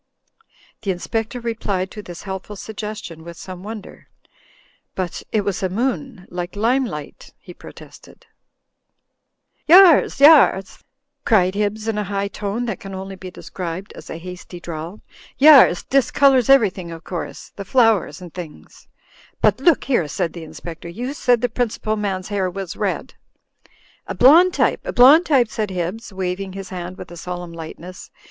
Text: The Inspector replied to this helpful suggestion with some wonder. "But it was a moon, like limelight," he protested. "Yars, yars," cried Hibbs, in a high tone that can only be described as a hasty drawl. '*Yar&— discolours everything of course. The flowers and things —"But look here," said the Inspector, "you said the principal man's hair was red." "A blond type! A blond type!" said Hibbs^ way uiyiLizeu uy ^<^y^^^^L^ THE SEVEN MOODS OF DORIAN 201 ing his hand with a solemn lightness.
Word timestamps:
The 0.81 0.89
Inspector 0.89 1.39
replied 1.39 1.91
to 1.91 2.01
this 2.01 2.23
helpful 2.23 2.55
suggestion 2.55 3.23
with 3.23 3.37
some 3.37 3.61
wonder. 3.61 4.09
"But 4.95 5.21
it 5.31 5.41
was 5.41 5.61
a 5.61 5.69
moon, 5.69 6.25
like 6.31 6.55
limelight," 6.55 7.35
he 7.37 7.53
protested. 7.53 8.25
"Yars, 9.69 10.19
yars," 10.19 10.81
cried 11.23 11.53
Hibbs, 11.53 11.87
in 11.87 11.99
a 11.99 12.03
high 12.03 12.29
tone 12.29 12.65
that 12.65 12.79
can 12.79 12.95
only 12.95 13.15
be 13.15 13.29
described 13.29 13.93
as 13.93 14.09
a 14.09 14.17
hasty 14.17 14.59
drawl. 14.59 15.01
'*Yar&— 15.37 15.75
discolours 15.91 16.49
everything 16.49 16.89
of 16.89 17.03
course. 17.03 17.51
The 17.55 17.63
flowers 17.63 18.21
and 18.23 18.33
things 18.33 18.87
—"But 19.43 19.59
look 19.59 19.83
here," 19.83 20.07
said 20.07 20.33
the 20.33 20.43
Inspector, 20.43 20.89
"you 20.89 21.13
said 21.13 21.41
the 21.41 21.47
principal 21.47 21.95
man's 21.95 22.29
hair 22.29 22.49
was 22.49 22.75
red." 22.75 23.13
"A 24.07 24.15
blond 24.15 24.55
type! 24.55 24.81
A 24.83 24.93
blond 24.93 25.27
type!" 25.27 25.49
said 25.49 25.69
Hibbs^ 25.69 26.11
way 26.11 26.35
uiyiLizeu 26.35 26.37
uy 26.37 26.37
^<^y^^^^L^ 26.37 26.37
THE 26.41 26.41
SEVEN 26.41 26.49
MOODS 26.49 26.49
OF 26.49 26.49
DORIAN 26.49 26.49
201 26.49 26.49
ing 26.49 26.53
his 26.57 26.69
hand 26.69 26.97
with 26.97 27.11
a 27.11 27.17
solemn 27.17 27.53
lightness. 27.53 28.09